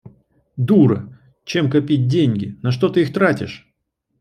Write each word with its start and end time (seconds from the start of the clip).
Дура, 0.57 1.15
чем 1.43 1.69
копить 1.69 2.07
деньги, 2.07 2.57
на 2.63 2.71
что 2.71 2.89
ты 2.89 3.01
их 3.03 3.13
тратишь? 3.13 3.71